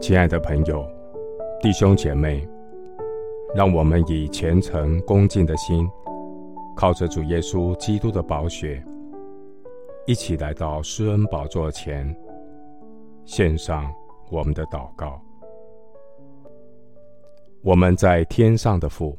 [0.00, 0.88] 亲爱的朋友、
[1.60, 2.48] 弟兄姐妹，
[3.52, 5.86] 让我们以虔诚恭敬的心，
[6.76, 8.82] 靠着主耶稣基督的宝血，
[10.06, 12.16] 一起来到施恩宝座前，
[13.24, 13.92] 献上
[14.30, 15.20] 我们的祷告。
[17.62, 19.18] 我们在天上的父，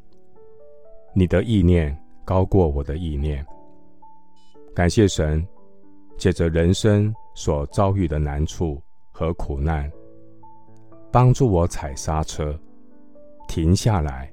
[1.13, 3.45] 你的意念高过我的意念。
[4.73, 5.45] 感谢神，
[6.17, 9.91] 借着人生所遭遇的难处和苦难，
[11.11, 12.57] 帮助我踩刹车，
[13.47, 14.31] 停下来，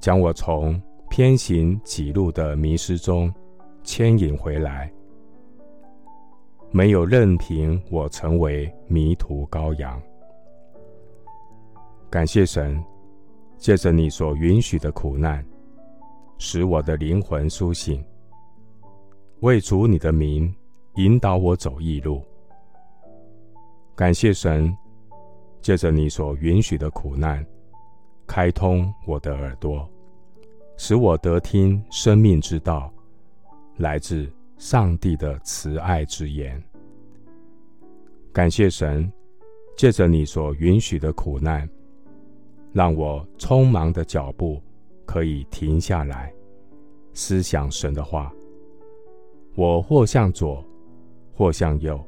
[0.00, 3.32] 将我从偏行几路的迷失中
[3.82, 4.90] 牵引回来。
[6.70, 10.00] 没有任凭我成为迷途羔羊。
[12.08, 12.82] 感谢神，
[13.58, 15.44] 借着你所允许的苦难，
[16.38, 18.02] 使我的灵魂苏醒，
[19.40, 20.54] 为主你的名
[20.94, 22.22] 引导我走义路。
[23.94, 24.74] 感谢神。
[25.60, 27.44] 借着你所允许的苦难，
[28.26, 29.88] 开通我的耳朵，
[30.76, 32.92] 使我得听生命之道，
[33.76, 36.62] 来自上帝的慈爱之言。
[38.32, 39.10] 感谢神，
[39.76, 41.68] 借着你所允许的苦难，
[42.72, 44.62] 让我匆忙的脚步
[45.04, 46.32] 可以停下来，
[47.14, 48.32] 思想神的话。
[49.54, 50.64] 我或向左，
[51.34, 52.00] 或向右，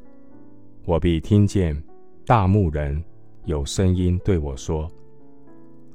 [0.85, 1.77] 我必听见
[2.25, 3.03] 大牧人。
[3.45, 4.91] 有声音对我说：“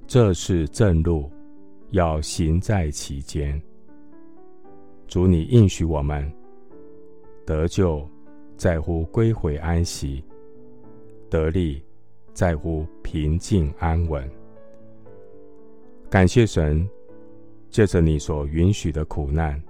[0.07, 1.29] 这是正路，
[1.91, 3.61] 要行在其间。”
[5.07, 6.29] 主，你应许我们
[7.45, 8.07] 得救，
[8.57, 10.23] 在乎归回安息；
[11.29, 11.81] 得力，
[12.33, 14.27] 在乎平静安稳。
[16.09, 16.87] 感谢神，
[17.69, 19.61] 借着你所允许的苦难，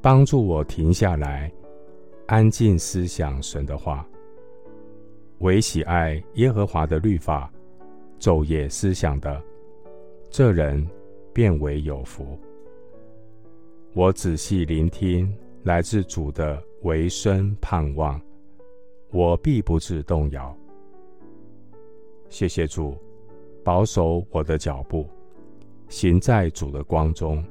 [0.00, 1.52] 帮助我停下来，
[2.26, 4.06] 安静思想神的话。
[5.40, 7.52] 唯喜爱耶和华的律法，
[8.18, 9.42] 昼夜思想的，
[10.30, 10.84] 这人
[11.32, 12.38] 便为有福。
[13.92, 15.30] 我仔细聆听
[15.62, 18.18] 来自主的唯生盼望，
[19.10, 20.56] 我必不致动摇。
[22.30, 22.96] 谢谢主，
[23.62, 25.06] 保守我的脚步，
[25.88, 27.44] 行在主的光中，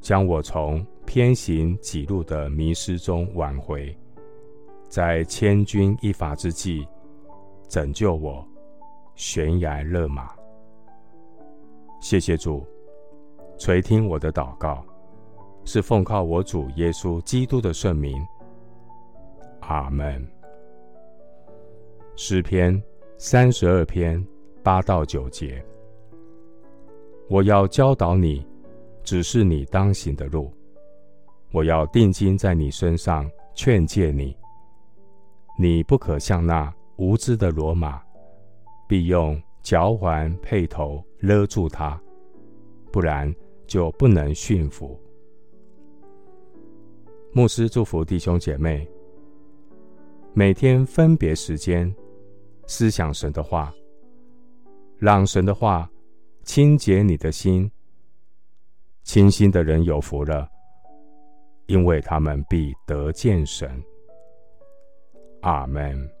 [0.00, 3.96] 将我从偏行己路的迷失中挽回。
[4.90, 6.84] 在千钧一发之际，
[7.68, 8.44] 拯救我，
[9.14, 10.34] 悬崖勒马。
[12.00, 12.66] 谢谢主，
[13.56, 14.84] 垂听我的祷告，
[15.64, 18.20] 是奉靠我主耶稣基督的圣名。
[19.60, 20.26] 阿门。
[22.16, 22.82] 诗篇
[23.16, 24.26] 三十二篇
[24.60, 25.64] 八到九节，
[27.28, 28.44] 我要教导你，
[29.04, 30.50] 指示你当行的路；
[31.52, 34.36] 我要定睛在你身上，劝诫你。
[35.62, 38.02] 你不可像那无知的骡马，
[38.88, 42.00] 必用嚼环配头勒住它，
[42.90, 43.30] 不然
[43.66, 44.98] 就不能驯服。
[47.34, 48.88] 牧师祝福弟兄姐妹，
[50.32, 51.94] 每天分别时间
[52.66, 53.70] 思想神的话，
[54.96, 55.86] 让神的话
[56.42, 57.70] 清洁你的心。
[59.02, 60.48] 清心的人有福了，
[61.66, 63.70] 因为他们必得见神。
[65.40, 66.19] 阿门。